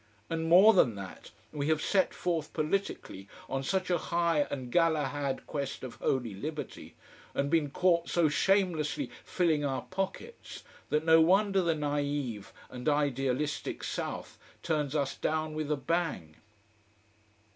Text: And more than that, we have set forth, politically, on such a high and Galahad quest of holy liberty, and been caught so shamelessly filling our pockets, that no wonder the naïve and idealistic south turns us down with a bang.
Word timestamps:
And 0.31 0.49
more 0.49 0.73
than 0.73 0.95
that, 0.95 1.29
we 1.51 1.67
have 1.67 1.79
set 1.79 2.11
forth, 2.11 2.53
politically, 2.53 3.27
on 3.47 3.61
such 3.61 3.91
a 3.91 3.99
high 3.99 4.47
and 4.49 4.71
Galahad 4.71 5.45
quest 5.45 5.83
of 5.83 5.93
holy 5.97 6.33
liberty, 6.33 6.95
and 7.35 7.51
been 7.51 7.69
caught 7.69 8.09
so 8.09 8.27
shamelessly 8.27 9.11
filling 9.23 9.63
our 9.63 9.83
pockets, 9.83 10.63
that 10.89 11.05
no 11.05 11.21
wonder 11.21 11.61
the 11.61 11.75
naïve 11.75 12.45
and 12.71 12.89
idealistic 12.89 13.83
south 13.83 14.39
turns 14.63 14.95
us 14.95 15.15
down 15.17 15.53
with 15.53 15.71
a 15.71 15.77
bang. 15.77 16.35